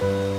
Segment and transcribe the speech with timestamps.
[0.00, 0.37] 了。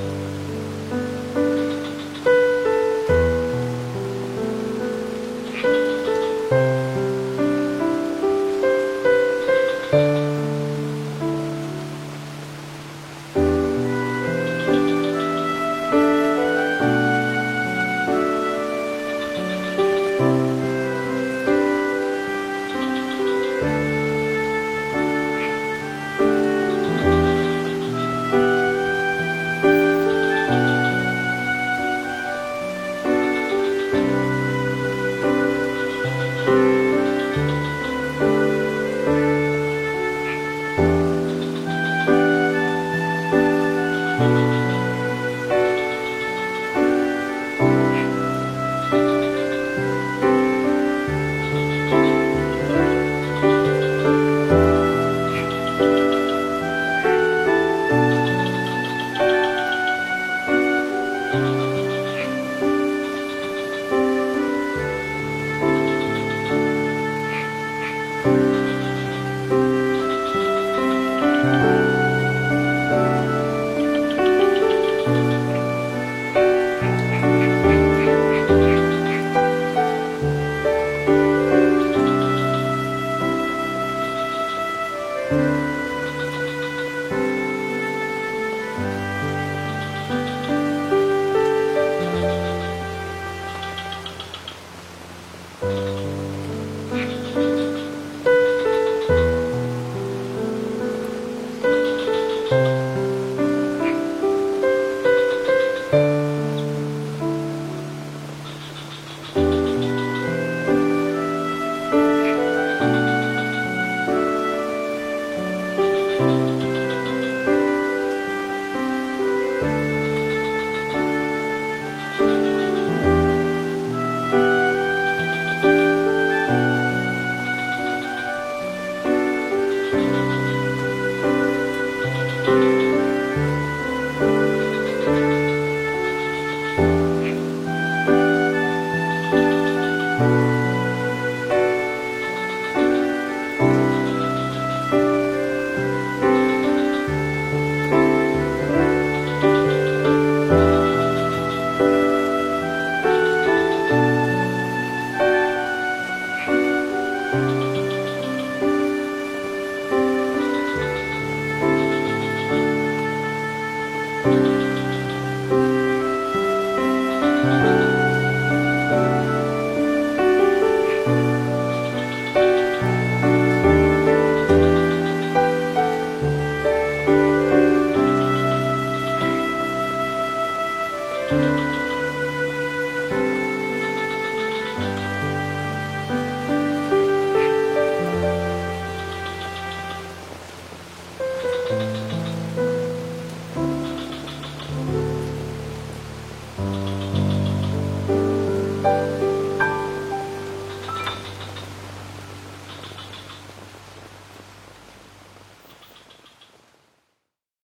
[181.31, 181.68] 嗯。